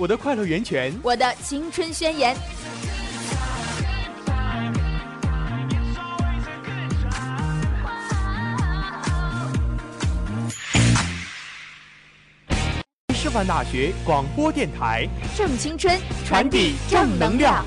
[0.00, 2.34] 我的快乐源泉，我的青春宣言。
[13.14, 15.06] 师范大学广播电台，
[15.36, 15.94] 正青春，
[16.26, 17.62] 传递正能量。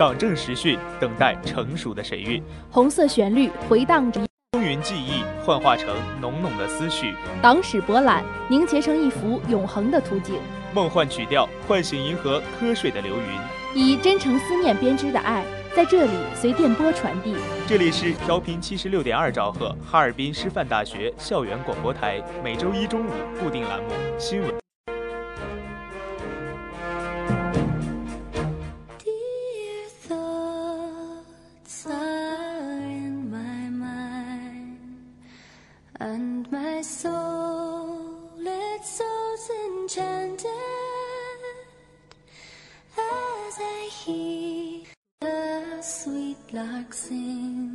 [0.00, 2.42] 党政时讯，等待成熟的神韵。
[2.70, 7.14] 红色旋律回荡着，风云记忆幻化成浓浓的思绪。
[7.42, 10.36] 党史博览凝结成一幅永恒的图景。
[10.72, 13.78] 梦幻曲调唤醒银河瞌睡的流云。
[13.78, 15.44] 以真诚思念编织的爱，
[15.76, 17.34] 在这里随电波传递。
[17.68, 24.59] 这里是调频七十六点二兆赫，哈尔滨师范大学校园广播台，每周一中午固定栏目新闻。
[46.52, 47.69] like sin.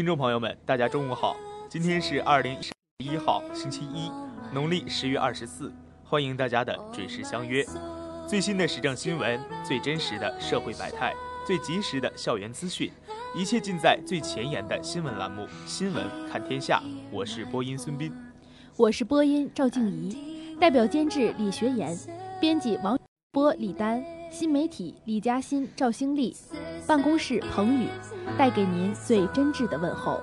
[0.00, 1.36] 听众朋友们，大家中午好，
[1.68, 2.56] 今天是二零
[3.04, 4.10] 一号星期一，
[4.50, 5.70] 农历十月二十四，
[6.02, 7.62] 欢迎大家的准时相约。
[8.26, 11.12] 最新的时政新闻，最真实的社会百态，
[11.46, 12.90] 最及时的校园资讯，
[13.36, 16.82] 一切尽在最前沿的新闻栏目《新闻看天下》。
[17.12, 18.10] 我是播音孙斌，
[18.78, 21.94] 我是播音赵静怡，代表监制李学言，
[22.40, 22.98] 编辑王
[23.32, 26.34] 波、李丹，新媒体李嘉欣、赵兴丽，
[26.90, 27.86] 办公室彭宇，
[28.36, 30.20] 带给您最真挚的问候。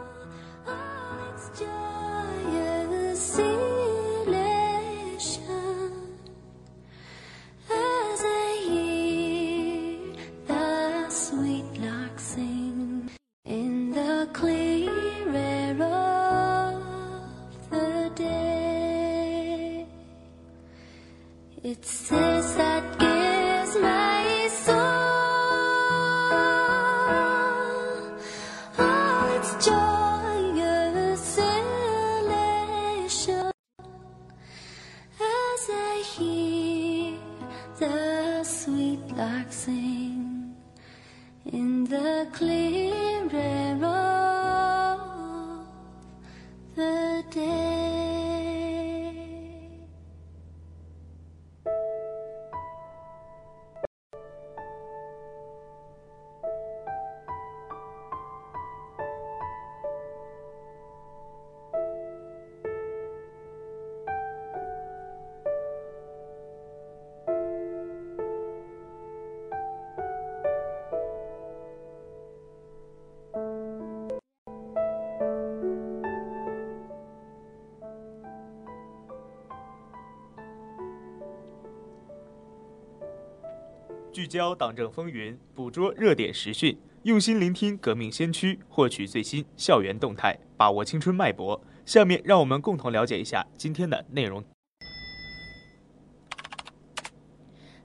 [84.18, 91.62] 聚焦党政风云，捕捉热点时讯，用心聆听革命先驱，获取最新校园动态，把握青春脉搏。
[91.86, 94.44] 下面让我们共同了解一下今天的内容。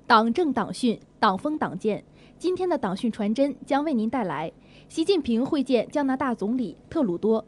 [0.06, 2.02] 党政党训，党风党建。
[2.38, 4.50] 今天的党训传真将为您带来
[4.88, 7.44] 习近平会见加拿大总理特鲁多，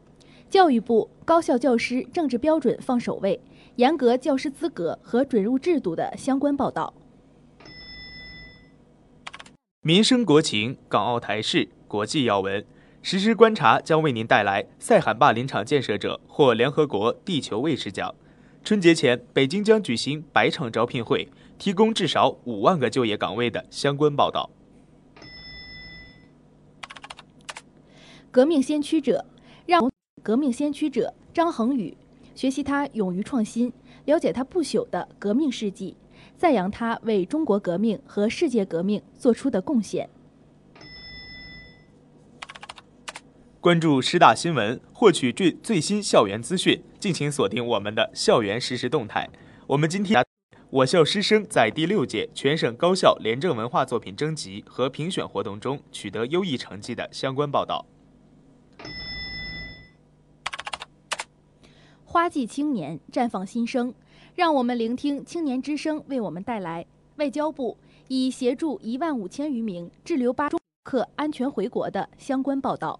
[0.47, 3.41] 教育部高校教师政治标准放首位，
[3.77, 6.93] 严格教师资格和准入制度的相关报道。
[9.87, 12.65] 民生国情、港澳台事、国际要闻，
[13.03, 18.15] 实时观察将为您带来塞罕坝林场建设者获联合国地球卫士奖。
[18.63, 21.29] 春节前，北京将举行百场招聘会，
[21.59, 24.49] 提供至少五万个就业岗位的相关报道。
[28.31, 29.23] 革命先驱者，
[29.67, 29.91] 让
[30.23, 31.95] 革命先驱者张恒宇
[32.33, 33.71] 学习他勇于创新，
[34.05, 35.95] 了解他不朽的革命事迹，
[36.37, 40.09] 赞扬他为中国革命和世界革命做出的贡献。
[43.61, 49.27] 关注师大新闻，获取最最新校园资讯，敬请锁定我们的校园实时动态。
[49.65, 50.23] 我们今天，
[50.69, 57.87] 我校师生在第六届全省高校廉政文化作品征集和评选活动中取得优异成绩的相关报道。
[62.03, 63.93] 花季青年绽放新生，
[64.35, 66.85] 让我们聆听青年之声为我们带来
[67.15, 67.77] 外交部
[68.09, 72.99] 已协助一万五千余名滞留巴中客安全回国的相关报道。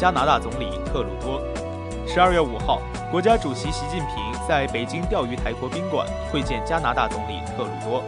[0.00, 1.38] 加拿大总理特鲁多。
[2.06, 2.80] 十二月五号，
[3.12, 4.16] 国家主席习近平
[4.48, 8.02] 在北京钓鱼台国宾馆会见加拿大总理特鲁多。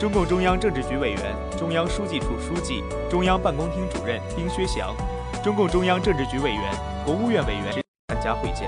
[0.00, 1.20] 中共中央政治局委员、
[1.54, 4.96] 中央书记处书记、中央办公厅主任丁薛祥，
[5.44, 6.62] 中共中央政治局委员、
[7.04, 8.66] 国务院委员参加会见。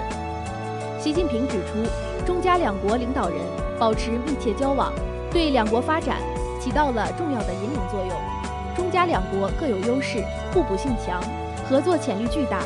[0.98, 1.82] 习近平指出，
[2.26, 3.38] 中加两国领导人
[3.78, 4.92] 保持密切交往，
[5.30, 6.18] 对两国发展
[6.60, 8.10] 起到了重要的引领作用。
[8.76, 11.22] 中加两国各有优势，互补性强，
[11.70, 12.60] 合作潜力巨大。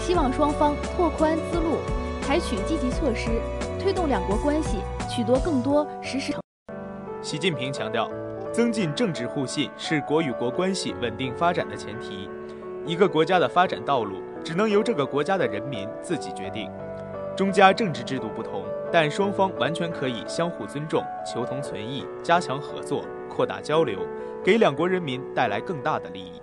[0.00, 1.78] 希望双方拓宽思路，
[2.22, 3.28] 采取积极措施，
[3.80, 4.78] 推动两国关系
[5.10, 6.32] 取得更多实施。
[7.20, 8.08] 习近平强调，
[8.52, 12.30] 增进政治互信是国与国关系稳定发展的前提。
[12.86, 16.70] 一个国家的发展道路，只能由这个国家的人民自己决定。
[17.34, 23.98] 中加政治制度不同，但双方完全可以相互尊重、求同存异，加强合作、扩大交流，
[24.44, 26.40] 给两国人民带来更大的利益。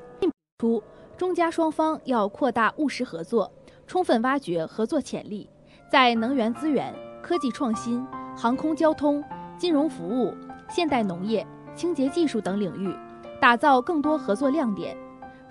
[0.59, 0.83] 初，
[1.21, 3.53] 中加双方要扩大务实合作，
[3.85, 5.47] 充分挖掘合作潜力，
[5.87, 8.03] 在能源资源、科技创新、
[8.35, 9.23] 航空交通、
[9.55, 10.33] 金融服务、
[10.67, 12.91] 现代农业、清洁技术等领域，
[13.39, 14.97] 打造更多合作亮点。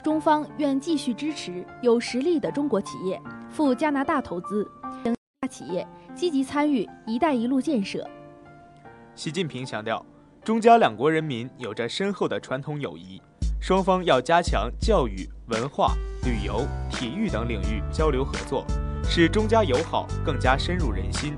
[0.03, 4.69] 中方愿继续支持有实力的中国企业赴加拿大投资，
[5.05, 5.15] 等
[5.49, 5.87] 企业
[6.17, 8.05] 积极参与“一带一路”建设。
[9.15, 10.05] 习近平强调，
[10.43, 13.23] 中加两国人民有着深厚的传统友谊，
[13.61, 18.65] 双方要加强教育、文化、旅游、体育等领域交流合作，
[19.05, 21.37] 使中加友好更加深入人心。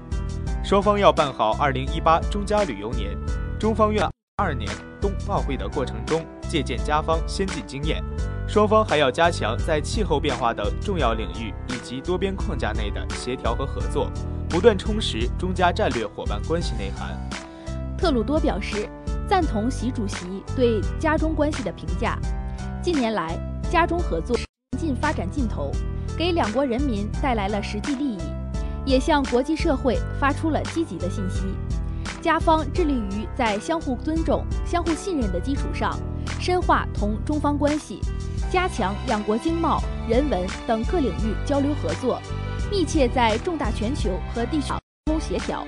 [0.63, 3.19] 双方要办好2018中加旅游年，
[3.59, 8.01] 中方愿二年冬奥会的过程中借鉴加方先进经验。
[8.47, 14.09] 双方还要加强在气候变化等重要领域以及多边框架内的协调和合作，
[14.49, 17.19] 不断充实中加战略伙伴关系内涵。
[17.99, 18.89] 特鲁多表示
[19.33, 22.19] 赞同习主席对加中关系的评价。
[22.83, 23.35] 近年来，
[23.71, 24.37] 加中合作
[24.79, 25.73] 进发展劲头，
[26.19, 28.19] 给两国人民带来了实际利益，
[28.85, 31.45] 也向国际社会发出了积极的信息。
[32.21, 35.99] 加方致力于在相互尊重、相互信任的基础上，
[36.39, 38.01] 深化同中方关系。
[38.51, 42.21] 加强两国经贸、人文等各领域交流合作，
[42.71, 44.75] 密切在重大全球和地区
[45.07, 45.67] 沟协调。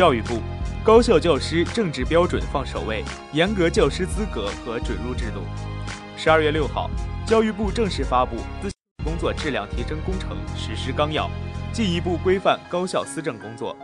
[0.00, 0.38] 教育部，
[0.82, 3.04] 高校教师政治标准放首位，
[3.34, 5.42] 严格教师资格和准入制度。
[6.16, 6.88] 十二月六号，
[7.26, 8.70] 教育部正式发布《思
[9.04, 11.26] 工作质量提升工程实施纲要》，
[11.70, 13.76] 进一步规范高校思政工作。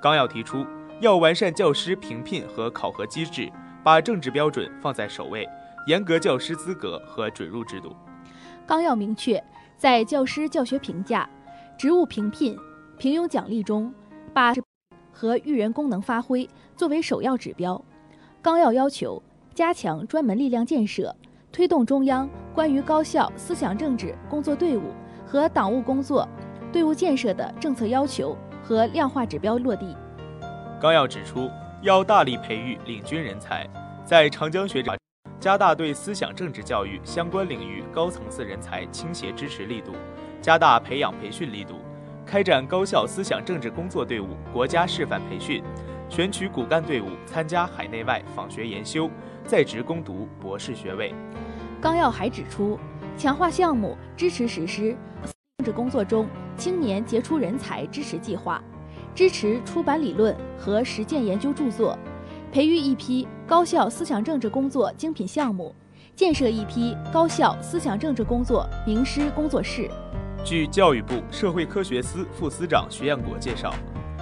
[0.00, 0.64] 纲要提出，
[1.00, 3.50] 要完善教师评聘和考核机制，
[3.82, 5.44] 把政治标准放在首位，
[5.88, 7.96] 严格教师资格和准入制度。
[8.64, 9.42] 纲要明确，
[9.76, 11.28] 在教师教学评价、
[11.76, 12.56] 职务评聘、
[12.96, 13.92] 评优奖励中，
[14.32, 14.54] 把
[15.18, 17.84] 和育人功能发挥作为首要指标，
[18.40, 19.20] 纲要要求
[19.52, 21.12] 加强专门力量建设，
[21.50, 24.92] 推动中央关于高校思想政治工作队伍
[25.26, 26.28] 和党务工作
[26.70, 29.96] 队伍建设的政策要求和量化指标落地。
[30.80, 31.50] 纲要指出，
[31.82, 33.68] 要大力培育领军人才，
[34.04, 34.96] 在长江学者
[35.40, 39.90] 加大对思想政治教育相关领域高层次人才倾斜支持力度，
[40.40, 41.74] 加大培养培训力度。
[42.30, 45.62] 开展高校思想政治工作队伍国家示范培训，
[46.10, 49.08] 选取骨干队伍参加海内外访学研修，
[49.46, 51.14] 在职攻读博士学位。
[51.80, 52.78] 纲要还指出，
[53.16, 54.94] 强化项目支持实施
[55.56, 58.62] 政治工作中青年杰出人才支持计划，
[59.14, 61.98] 支持出版理论和实践研究著作，
[62.52, 65.74] 培育一批高校思想政治工作精品项目，
[66.14, 69.90] 建设一批高校思想政治工作名师工作室。
[70.44, 73.74] 据教育部社会科学司副司长徐彦国介绍，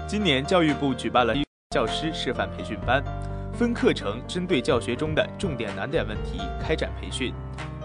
[0.08, 1.34] 今年教育部举办了
[1.70, 3.02] 教师示范培训班，
[3.52, 7.32] 分课程针对教学中的重点难点问题开展培训。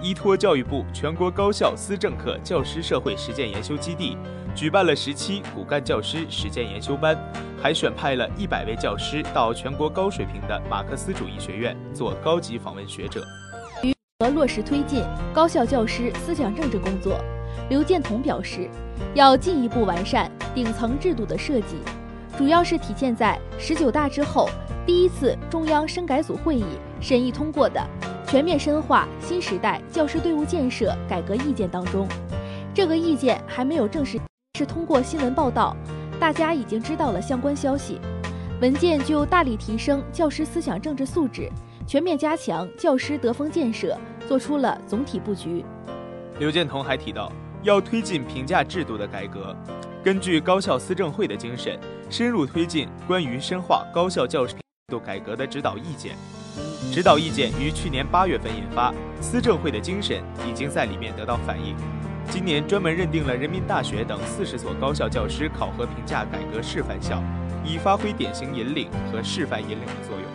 [0.01, 4.17] 依托教育部全国高校思政课教师社会实践研修基地，
[4.55, 7.15] 举办了十期骨干教师实践研修班，
[7.61, 13.23] 还选派了一百位教师到全国高水平的马克思主义学院做高级访问学者。
[14.19, 17.19] 和落实推进高校教师思想政治工作。
[17.69, 18.69] 刘建彤表示，
[19.13, 21.77] 要进一步完善顶层制度的设计，
[22.37, 24.49] 主要是体现在十九大之后
[24.85, 26.65] 第一次中央深改组会议
[26.99, 27.79] 审议通过的
[28.29, 32.07] 《全面深化新时代教师队伍建设改革意见》当中。
[32.73, 34.19] 这个意见还没有正式，
[34.57, 35.75] 是通过新闻报道，
[36.19, 37.99] 大家已经知道了相关消息。
[38.61, 41.49] 文件就大力提升教师思想政治素质，
[41.87, 45.65] 全面加强教师德风建设做出了总体布局。
[46.39, 47.31] 刘建彤还提到。
[47.63, 49.55] 要推进评价制度的改革，
[50.03, 56.15] 根据高校思政会的精神，深入推进关于深化高校教师制度改革的指导意见。
[56.91, 58.91] 指导意见于去年八月份印发，
[59.21, 61.75] 思政会的精神已经在里面得到反映。
[62.29, 67.21] 今年专门认定了人民大学等四十所高校教师考核评价改革示范校，
[67.63, 70.25] 以发挥典型引领和示范引领的作用。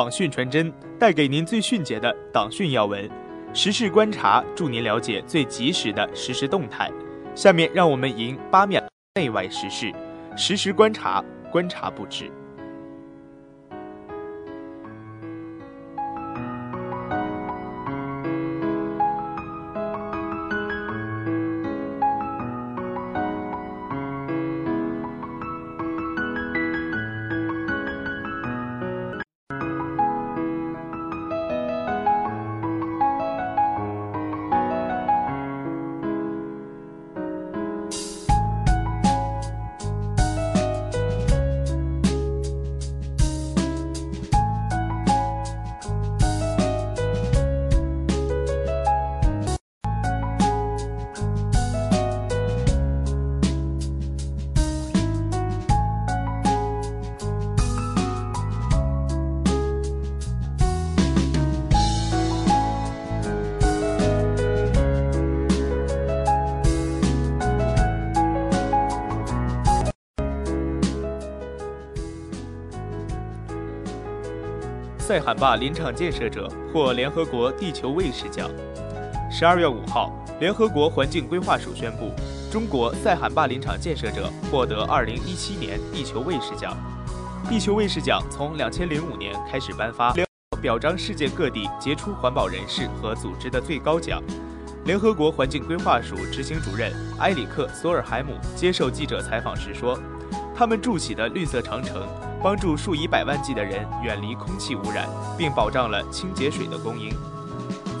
[0.00, 3.06] 党讯传真带给您最迅捷的党讯要闻，
[3.52, 6.90] 时事观察助您了解最及时的实时动态。
[7.34, 8.82] 下面让我们迎八面
[9.16, 9.92] 内外时事，
[10.34, 12.32] 实时观察，观察不止。
[75.10, 78.48] 塞罕坝林场建设者获联合国地球卫士奖。
[79.28, 82.12] 十二月五号，联合国环境规划署宣布，
[82.48, 86.76] 中国塞罕坝林场建设者获得2017年地球卫士奖。
[87.48, 90.14] 地球卫士奖从2005年开始颁发，
[90.62, 94.22] 表彰世界各地杰出环保人士和组织的最高奖。
[94.84, 99.98] 联合国环境规划署执行主任埃里克·索尔海姆接受记者采访时说
[100.60, 102.06] ：“他们筑起的绿色长城，
[102.42, 107.08] 帮助数以百万计的人远离空气污染，并保障了清洁水的供应。”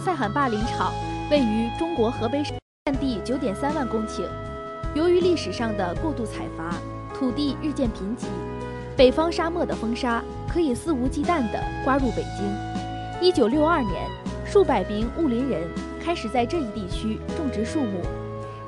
[0.04, 0.92] 塞罕坝林场
[1.30, 4.24] 位于中国河北省，占地九点三万公顷。
[4.94, 6.74] 由于历史上的过度采伐，
[7.18, 8.26] 土地日渐贫瘠，
[8.94, 13.26] 北方沙漠的风沙可以肆无忌惮地刮入北京。
[13.26, 14.06] 一九六二年，
[14.44, 15.66] 数百名雾林人
[15.98, 18.02] 开始在这一地区种植树木。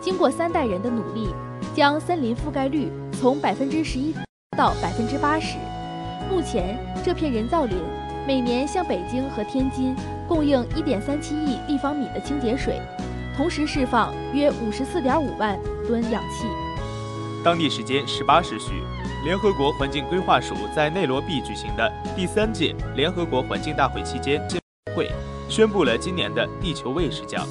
[0.00, 1.28] 经过三代人的努力，
[1.74, 2.90] 将森林覆盖率
[3.22, 4.12] 从百分之十一
[4.58, 5.56] 到百分之八十。
[6.28, 7.78] 目前，这片人造林
[8.26, 9.94] 每年向北京和天津。
[10.28, 12.80] 供应一点三七亿立方米的清洁水，
[13.36, 15.56] 同时释放约五十四点五万
[15.86, 16.46] 吨氧气。
[17.44, 18.82] 当地时间十八时许，
[19.24, 24.42] 联合国环境规划署在内罗毕举行的第三届联合国环境大会期间，
[24.96, 25.08] 会
[25.48, 27.46] 宣布了今年的地球卫士奖，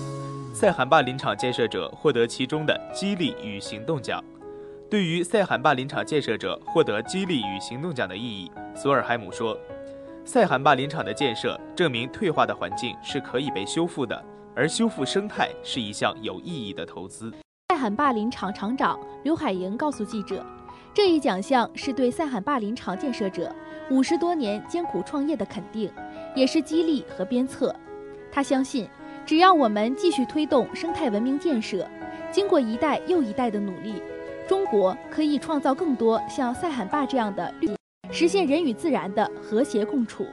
[0.53, 4.21] 塞罕坝林场建设者获得其中的激励与行动奖。
[4.91, 9.57] 对于塞罕坝林场建设者获得激励与行动奖的意义，索尔海姆说。
[10.25, 14.21] 塞罕坝林场的建设证明，退化的环境是可以被修复的，
[14.53, 17.31] 而修复生态是一项有意义的投资。
[17.69, 20.45] 塞罕坝林场厂长刘海莹告诉记者
[20.93, 23.49] ：“这一奖项是对塞罕坝林场建设者
[23.89, 25.89] 五十多年艰苦创业的肯定，
[26.35, 27.73] 也是激励和鞭策。
[28.29, 28.89] 他相信，
[29.25, 31.87] 只要我们继续推动生态文明建设，
[32.29, 33.93] 经过一代又一代的努力，
[34.51, 37.69] 中国可以创造更多像塞罕坝这样的绿。”
[38.11, 40.25] 实现人与自然的和谐共处。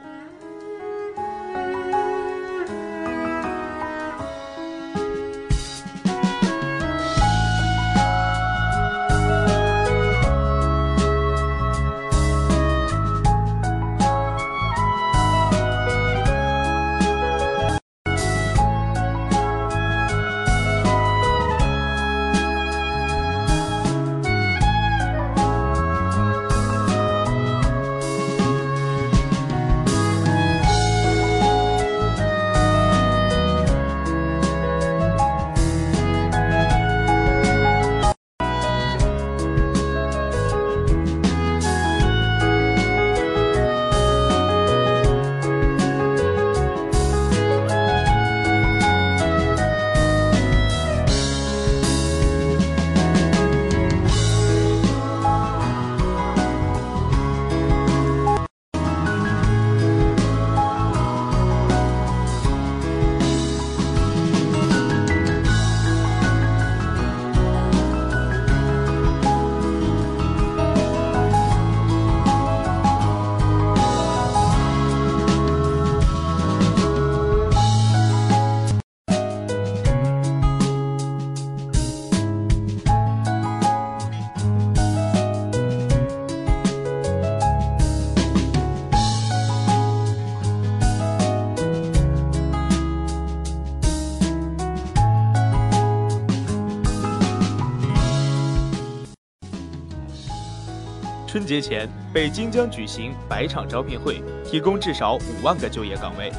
[101.39, 106.29] 春节前，北京将举行百场招聘会，提供至少五万个就业岗位。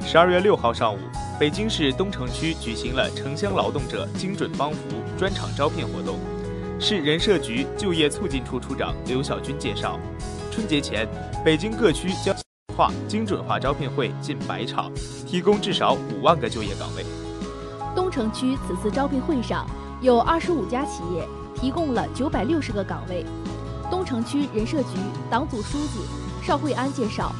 [0.00, 0.98] 十二月六号上午，
[1.38, 4.78] 北京市东城区举行了城乡劳动者精准帮扶
[5.18, 6.18] 专场招聘活动。
[6.80, 10.00] 市人社局就业促进处处长刘晓军介绍，
[10.50, 11.06] 春节前，
[11.44, 12.34] 北京各区将
[12.74, 14.90] 化精准化招聘会近百场，
[15.26, 17.04] 提供至少五万个就业岗位。
[17.94, 19.68] 东城区此次招聘会上，
[20.00, 23.26] 有二十五家企业提供了九百六十个岗位。
[23.92, 24.96] 东城区人社局
[25.30, 26.00] 党组书记
[26.42, 27.30] 邵慧安介绍，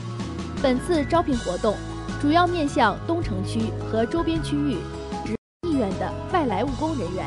[0.63, 1.75] 本次招聘活动
[2.21, 4.77] 主要面向东城区和周边区域
[5.25, 5.35] 职
[5.67, 7.25] 意愿的外来务工人员、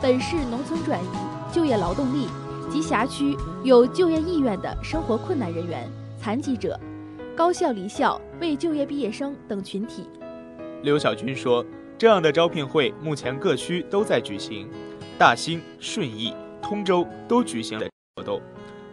[0.00, 1.06] 本市农村转移
[1.52, 2.28] 就业劳动力
[2.70, 5.86] 及辖区有就业意愿的生活困难人员、
[6.18, 6.80] 残疾者、
[7.36, 10.08] 高校离校未就业毕业生等群体。
[10.82, 11.62] 刘小军说
[11.98, 14.66] ：“这样的招聘会目前各区都在举行，
[15.18, 18.40] 大兴、顺义、通州都举行了活动。”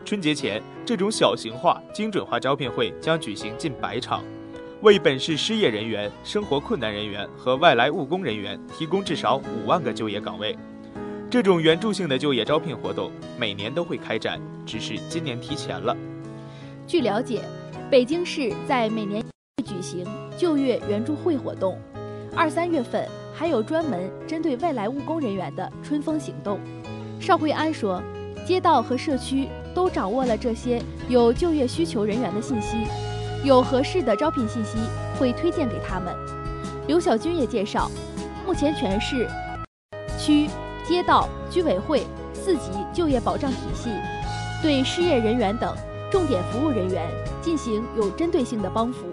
[0.05, 4.23] 春节前，这种小型化、精准化招聘会将举行近百场，
[4.81, 10.57] 为本市失业人员、生活困难人员和外来务工人员提供至少五万个就业岗位。
[11.29, 15.95] 这种援助性的就业招聘活动每年都会开展，只是今年提前了。
[16.88, 17.41] 据了解，
[17.91, 19.23] 北京市在每年
[19.63, 20.03] 举行
[20.35, 21.77] 就业援助会活动，
[22.35, 26.59] 二三月份还有专门针对外来务工人员的“春风行动”。
[27.21, 28.01] 邵慧安说，
[28.43, 32.77] 街道和社区都掌握了这些有就业需求人员的信息，
[33.43, 34.77] 有合适的招聘信息
[35.17, 36.13] 会推荐给他们。
[36.88, 37.89] 刘小军也介绍，
[38.45, 39.27] 目前全市
[40.17, 40.49] 区
[40.88, 43.89] 街道居委会四级就业保障体系
[44.62, 45.75] 对失业人员等
[46.12, 47.08] 重点服务人员
[47.41, 49.05] 进行有针对性的帮扶。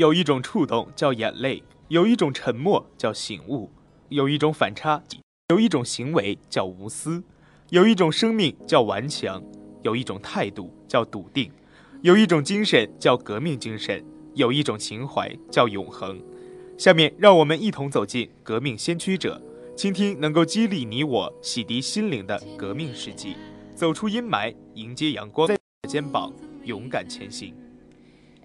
[0.00, 3.68] 有一种触动叫眼泪，有一种沉默叫醒悟，
[4.08, 5.02] 有一种反差，
[5.50, 7.22] 有一种行为叫无私，
[7.68, 9.44] 有一种生命叫顽强，
[9.82, 11.52] 有一种态度叫笃定，
[12.00, 16.18] 有一种精神叫革命精神，有一种情怀叫永恒。
[16.78, 19.38] 下面，让我们一同走进革命先驱者，
[19.76, 23.36] 倾听能够激励你我、洗涤心灵的革命事迹，
[23.74, 26.32] 走出阴霾，迎接阳光，在肩膀
[26.64, 27.54] 勇敢前行。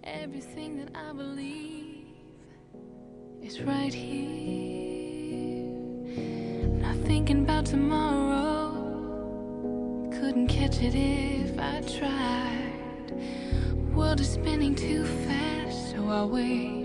[0.06, 2.06] Everything that I believe
[3.42, 5.66] is right here.
[6.80, 8.72] Not thinking about tomorrow.
[10.12, 13.14] Couldn't catch it if I tried.
[13.96, 16.85] World is spinning too fast, so I'll wait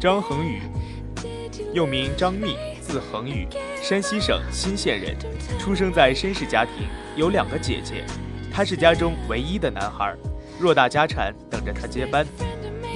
[0.00, 0.62] 张恒宇，
[1.74, 3.46] 又名张密，字恒宇，
[3.82, 5.14] 山西省新县人，
[5.58, 8.02] 出生在绅士家庭，有两个姐姐，
[8.50, 10.16] 他是家中唯一的男孩，
[10.58, 12.26] 偌大家产等着他接班。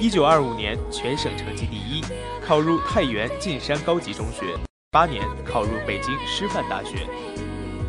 [0.01, 2.03] 一九二五年全省成绩第一，
[2.43, 4.43] 考入太原晋山高级中学，
[4.89, 7.05] 八年考入北京师范大学。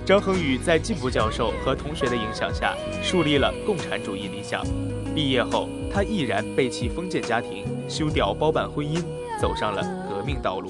[0.06, 4.64] 张恒宇在进步教授和同学的影响下，树立了共产主义理想。
[5.12, 9.02] 毕业后，他毅然背弃封建家庭，休掉包办婚姻，
[9.40, 10.68] 走上了革命道路。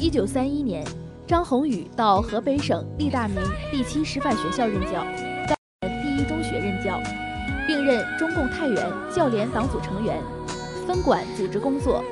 [0.00, 0.84] 一九三一年，
[1.28, 3.36] 张宏宇到河北省立大明
[3.70, 5.06] 第七师范学校任教，
[5.46, 5.56] 在
[6.02, 7.00] 第一中学任教，
[7.68, 8.84] 并任中共太原
[9.14, 10.20] 教联党组成员，
[10.88, 12.02] 分管组织工作。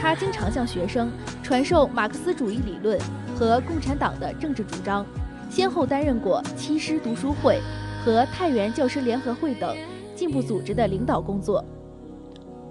[0.00, 1.10] 他经常向学生
[1.42, 2.96] 传授马克思主义理论
[3.36, 5.04] 和共产党的政治主张，
[5.52, 7.60] 先后担任过七师读书会
[8.02, 9.76] 和太原教师联合会等
[10.16, 11.62] 进步组织的领导工作。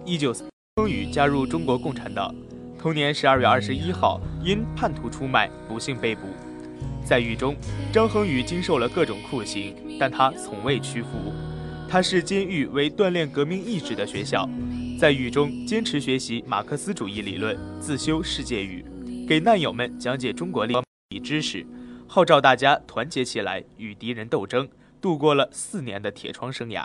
[0.04, 2.34] 一九三，张恒宇加入中国共产党。
[2.80, 6.22] 同年十二月二十一号，因叛徒出卖不幸被捕。
[7.06, 7.56] 在狱中，
[7.94, 11.10] 张恒宇经受了各种酷刑，但他从未屈服。
[11.88, 14.50] 他视监狱为锻炼革命意志的学校，
[15.00, 18.84] 在狱中坚持学习马克思主义理论，自修世界语，
[19.28, 20.74] 给难友们讲解中国历
[21.12, 21.63] 史知识，
[22.13, 24.67] 号召大家团结起来与敌人斗争，
[25.00, 26.84] 度过了四年的铁窗生涯。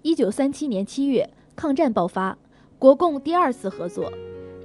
[0.00, 2.38] 一九三七年七月，抗战爆发，
[2.78, 4.10] 国共第二次合作，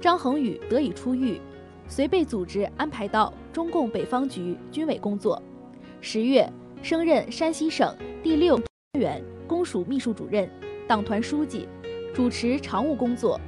[0.00, 1.38] 张恒宇得以出狱，
[1.86, 5.42] 随被组织安排到中共北方局军委工作。
[6.00, 8.58] 十月，升任山西省第六
[8.98, 10.50] 员公署秘书主任、
[10.88, 11.68] 党团书记，
[12.14, 13.38] 主持常务工作。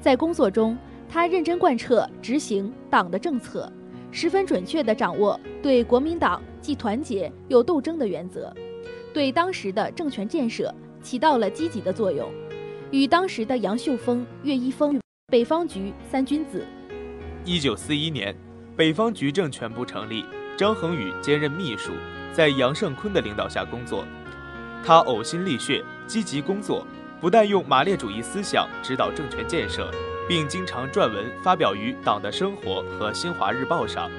[0.00, 0.74] 在工作中，
[1.06, 3.70] 他认真贯彻执行党的政策，
[4.12, 8.52] 十分准确地掌握对国民党既团结又斗争的原则，
[9.14, 12.30] 对当时的政权建设起到了积极的作用。
[12.90, 16.66] 与当时的杨秀峰、岳一峰、北方局三君子。
[17.44, 18.34] 一九四一年，
[18.76, 20.24] 北方局政全部成立，
[20.56, 21.92] 张恒宇兼任秘书，
[22.32, 24.04] 在杨胜坤的领导下工作。
[24.84, 26.84] 他呕心沥血，积极工作。
[27.20, 29.90] 不但用马列主义思想指导政权建设，
[30.26, 34.10] 并经常撰文发表于《党的生活》和《新华日报》上，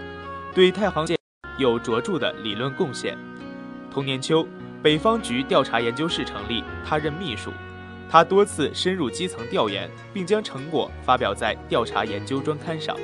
[0.53, 1.17] 对太行县
[1.57, 3.17] 有卓著的理论贡献。
[3.89, 4.47] 同年秋，
[4.83, 7.51] 北方局调查研究室成立，他任秘书。
[8.07, 12.95] 他多次深入基层调研，并将成果发表在调查研究专刊上。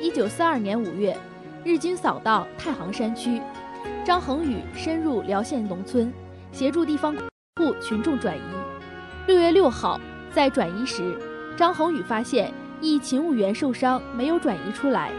[0.00, 1.14] 一九四二年五月，
[1.64, 3.42] 日军扫荡太行山区，
[4.06, 6.10] 张恒宇深入辽县农村，
[6.50, 7.14] 协助地方
[7.56, 8.69] 户群众转移。
[9.26, 10.00] 六月六号，
[10.32, 11.16] 在转移时，
[11.56, 15.12] 张恒宇发现一勤务员受伤，没有转移出来，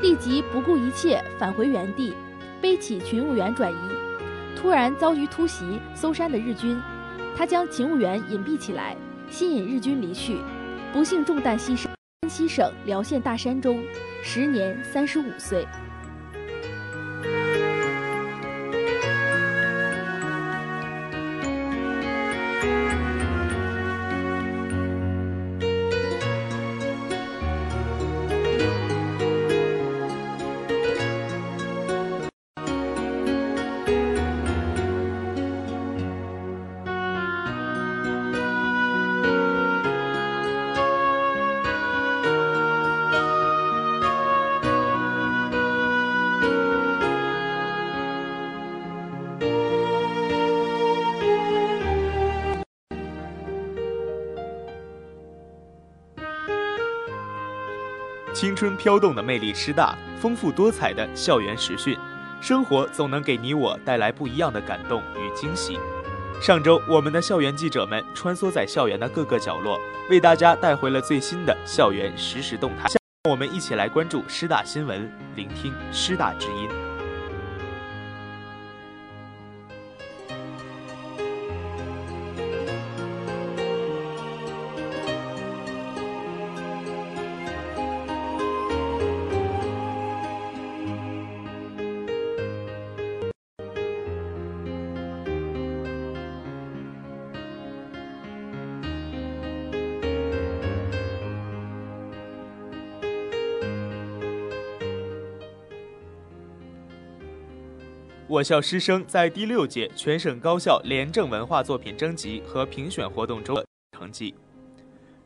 [0.00, 2.14] 立即不顾一切返回原地，
[2.60, 3.76] 背起勤务员转移。
[4.56, 6.80] 突然遭遇突袭搜山的日军，
[7.36, 8.96] 他将勤务员隐蔽起来，
[9.28, 10.38] 吸引日军离去，
[10.92, 11.88] 不幸中弹牺牲。
[12.22, 13.82] 山西省辽县大山中，
[14.22, 15.66] 时年三十五岁。
[58.82, 61.96] 飘动的魅力师大，丰富多彩的校园实训，
[62.40, 65.78] 生活总能给你我带来不一样的感动与惊喜。
[66.40, 69.78] 上周，我们的校园记者们穿梭在校园的各个角落，
[70.10, 72.88] 为大家带回了最新的校园实时动态。
[72.88, 72.96] 下
[73.30, 76.81] 我们一起来关注师大新闻，聆听师大之音。
[108.42, 113.64] 我校师生在第六届全省高校廉政文化作品征集和评选活动中的
[113.96, 114.34] 成绩。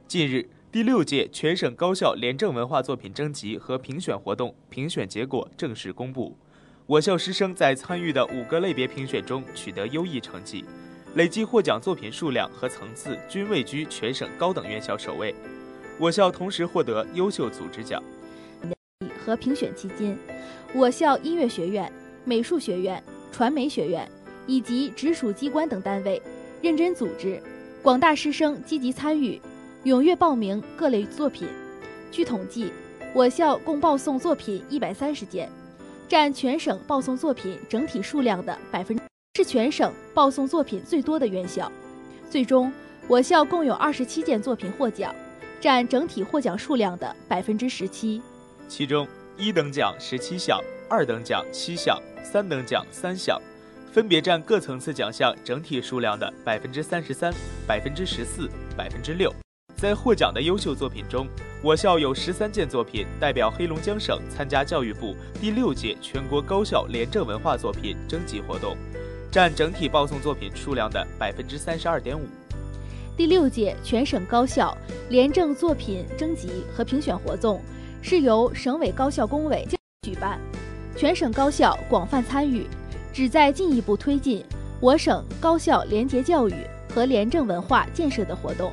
[0.07, 6.37] 近日，第六届全省高校廉政文化作品征集和评选活动评选结果正式公布。
[6.85, 10.63] 我校师生在参与的五个类别评选中取得优异成绩，
[11.15, 15.35] 累计获奖作品数量和层次均位居全省高等院校首位。
[15.99, 18.03] 我校同时获得优秀组织奖。
[19.25, 20.19] 和评选期间，
[20.75, 21.91] 我校音乐学院。
[22.27, 24.07] 美术学院、传媒学院
[24.47, 26.21] 以及直属机关等单位
[26.61, 27.41] 认真组织，
[27.81, 29.41] 广大师生积极参与，
[29.85, 31.47] 踊跃报名各类作品。
[32.11, 32.73] 据统计，
[33.15, 35.49] 我校共报送作品一百三十件，
[36.09, 38.99] 占全省报送作品整体数量的百分，
[39.37, 41.71] 是全省报送作品最多的院校。
[42.29, 42.73] 最终，
[43.07, 45.15] 我校共有二十七件作品获奖，
[45.61, 48.21] 占整体获奖数量的百分之十七。
[48.67, 51.97] 其中，一等奖十七项，二等奖七项。
[52.27, 53.41] 三等奖三项，
[53.93, 57.33] 分别占各层次奖项整体数量的百分之三十三、
[57.69, 59.33] 百分之十四、百分之六。
[59.77, 61.29] 在获奖的优秀作品中，
[61.63, 68.77] 我校有十三件作品代表黑龙江省参加教育部第六届全国高校廉政文化作品征集活动，
[69.31, 72.27] 占整体报送作品数量的百分之三十二点五。
[73.17, 74.77] 第六届全省高校
[75.11, 77.63] 廉政作品征集和评选活动
[78.03, 79.65] 是由省委高校工委
[80.03, 80.41] 举办。
[80.97, 82.67] 全省高校广泛参与，
[83.13, 84.43] 旨在进一步推进
[84.81, 86.55] 我省高校廉洁教育
[86.95, 88.73] 和廉政文化建设的活动。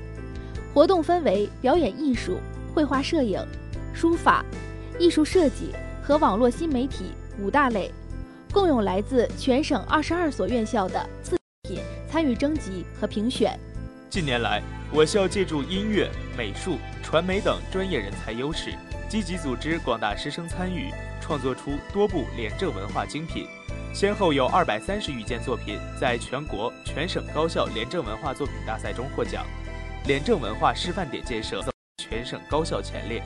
[0.74, 2.38] 活动分为表演艺术、
[2.74, 3.46] 绘画摄影、
[3.94, 4.44] 书法、
[4.98, 7.92] 艺术设计和网络新媒体五大类，
[8.54, 13.60] 共有来自全省二十二所院校的次品参与征集和评选。
[14.10, 14.64] 近年来，
[14.94, 16.78] 我校借助音乐、美术、
[17.14, 18.74] 传媒等专业人才优势，
[19.08, 20.92] 积极组织广大师生参与，
[21.22, 23.46] 创作出多部廉政文化精品，
[23.94, 29.46] 先后有二百三十余件作品在全国、全省高校廉政文化作品大赛中获奖，
[30.08, 31.64] 廉政文化示范点建设
[32.00, 33.22] 全省高校前列。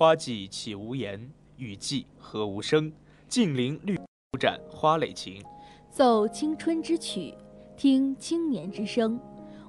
[0.00, 2.90] 花季岂无言，雨季何无声？
[3.28, 3.98] 静聆绿
[4.40, 5.44] 展花蕾情，
[5.90, 7.34] 奏青春之曲，
[7.76, 9.20] 听青年之声，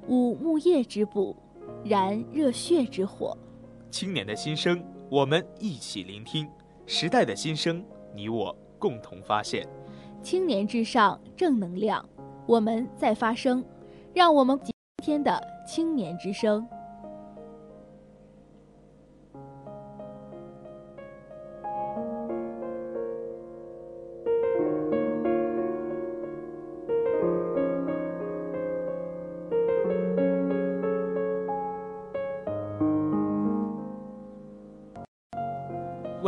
[0.08, 1.36] 舞木叶之步，
[1.84, 3.38] 燃热血之火。
[3.90, 6.48] 青年的心声，我们一起聆听；
[6.86, 7.84] 时代的心声，
[8.16, 9.68] 你我共同发现。
[10.24, 12.08] 青年至上，正能量，
[12.48, 13.62] 我们在发声，
[14.14, 14.74] 让我们今
[15.04, 16.66] 天的青年之声。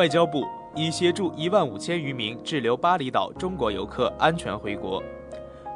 [0.04, 0.46] 外交部
[0.76, 5.02] 已协助一万五千余名滞留巴厘岛中国游客安全回国。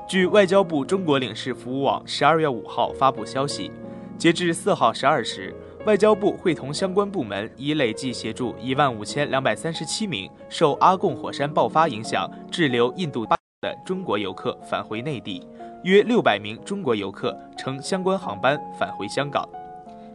[0.05, 3.71] 据外交部中国领事服务网十二月五号发布消息，
[4.17, 5.55] 截至四号十二时，
[5.86, 15.41] 外交部会同相关部门已累计协助一万五千两百三十七名受阿贡火山爆发影响滞留印度巴的中国游客返回内地，
[15.86, 19.47] 约六百名中国游客乘相关航班返回香港。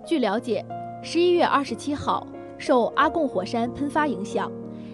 [0.04, 0.62] 据了解，
[1.02, 2.26] 十一月二十七号。
[2.62, 4.48] 受阿贡火山喷发影响，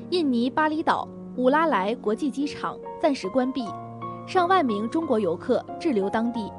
[0.09, 1.07] 印尼巴厘岛
[1.37, 3.67] 乌拉莱国际机场暂时关闭，
[4.27, 6.51] 上万名中国游客滞留当地。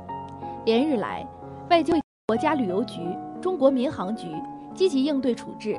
[0.65, 1.27] 连日来，
[1.71, 1.95] 外交、
[2.27, 3.01] 国家旅游局、
[3.41, 4.27] 中国民航局
[4.75, 5.75] 积极应对处置，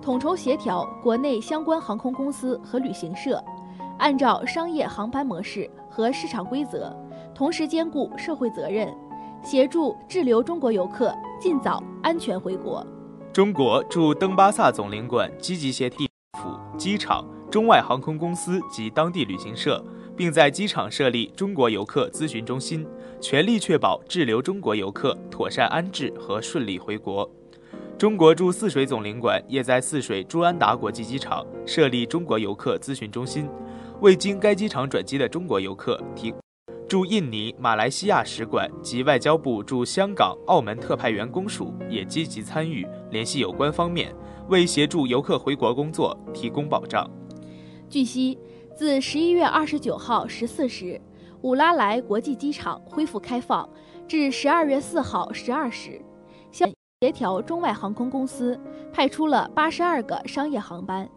[0.00, 3.38] 统筹协调国内相关航空公司和旅行社，
[3.98, 6.90] 按照商业航班模式和市场规则，
[7.34, 8.90] 同时兼顾社会责任，
[9.42, 12.82] 协助滞留中国游客尽早安全回国。
[13.32, 16.04] 中国驻登巴萨总领馆积极协调
[16.36, 19.84] 府、机场、中外航空公司及当地旅行社，
[20.16, 22.84] 并在机场设立中国游客咨询中心，
[23.20, 27.30] 全力确保滞留中国游客妥善安置和顺利回国。
[27.96, 33.48] 中国驻泗水总领馆也在泗水朱安达国际机场设立中国游客咨询中心，
[34.00, 36.34] 为经该机场转机的中国游客提。
[36.90, 44.12] 驻印尼、马来西亚使馆及外交部驻香港、澳门特派员公署也积极参与，联系有关方面，
[44.48, 47.08] 为协助游客回国工作提供保障。
[47.88, 48.36] 据悉，
[48.74, 51.00] 自十一月二十九号十四时，
[51.42, 53.70] 武拉莱国际机场恢复开放，
[54.08, 56.02] 至十二月四号十二时，
[56.50, 56.68] 相
[57.02, 58.58] 协调中外航空公司
[58.92, 61.08] 派出了八十二个商业航班，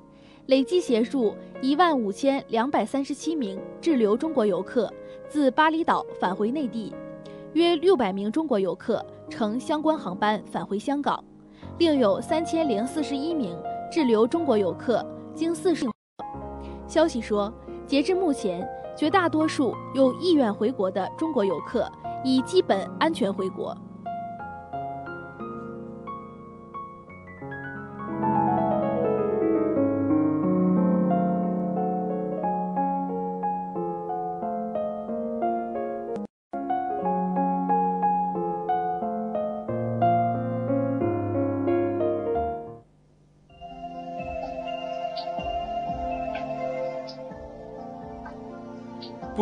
[0.45, 4.93] 累计协助一万五千两百三十七名滞留中国游客。
[5.33, 6.93] 自巴厘岛返回内地，
[7.53, 11.23] 约六百名中国游客乘相关航班返回香港，
[11.79, 13.57] 另有三千零四十一名
[13.91, 15.03] 滞留中国游客
[15.33, 15.91] 经四顺。
[16.87, 17.51] 消息说，
[17.87, 18.63] 截至目前，
[18.95, 21.91] 绝大多数有意愿回国的中国游客
[22.23, 23.75] 已基本安全回国。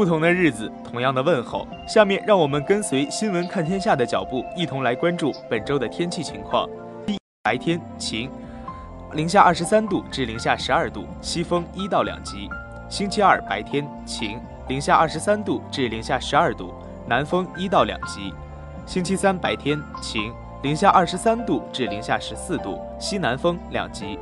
[0.01, 1.67] 不同的日子，同样的问候。
[1.87, 6.67] 下面让我们跟随新闻看天下的脚步，一同来关注本周的天气情况。
[7.05, 8.27] 一白天晴，
[9.13, 12.49] 零下二十三度至零下十二度，西风一到两级。
[12.89, 16.73] 星期二白天晴，零下二十三度至零下十二度，
[17.05, 18.33] 南风一到两级。
[18.87, 20.33] 星期三白天晴，
[20.63, 24.17] 零下二十三度至零下十四度，西南风两级。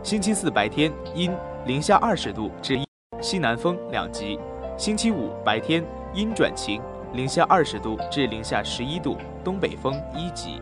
[0.00, 2.78] 星期四白天阴，零下二十度至，
[3.20, 4.38] 西南风两级。
[4.76, 10.60] 星期五白天阴转晴，零下二十度至零下十一度，东北风一级。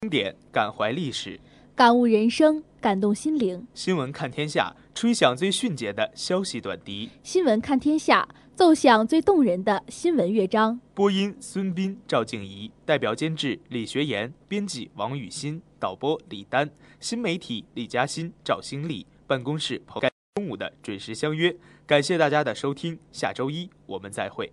[0.00, 1.38] 经典感怀历史，
[1.76, 3.64] 感悟人生，感动心灵。
[3.72, 7.08] 新闻看天下，吹响最迅捷的消息短笛。
[7.22, 8.26] 新闻看天下，
[8.60, 10.78] 奏响最动人的新闻乐章。
[10.92, 16.68] 播音：孙斌、赵静怡，代表监制：李学言，编辑：王雨欣，导播：李丹，
[17.00, 20.02] 新媒体：李嘉欣、赵新丽，办公室：彭。
[20.34, 21.56] 中午的准时相约，
[21.86, 24.52] 感谢大家的收听，下周一我们再会。